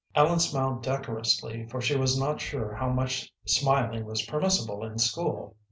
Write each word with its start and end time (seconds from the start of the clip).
Ellen 0.15 0.39
smiled 0.39 0.81
decorously, 0.81 1.67
for 1.67 1.79
she 1.79 1.95
was 1.95 2.17
not 2.19 2.41
sure 2.41 2.73
how 2.73 2.89
much 2.89 3.31
smiling 3.45 4.03
was 4.05 4.25
permissible 4.25 4.83
in 4.83 4.97
school. 4.97 5.57